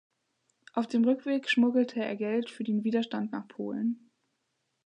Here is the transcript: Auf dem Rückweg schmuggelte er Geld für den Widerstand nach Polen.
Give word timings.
Auf 0.73 0.87
dem 0.87 1.03
Rückweg 1.03 1.47
schmuggelte 1.47 1.99
er 2.03 2.15
Geld 2.15 2.49
für 2.49 2.63
den 2.63 2.83
Widerstand 2.83 3.31
nach 3.31 3.47
Polen. 3.47 4.09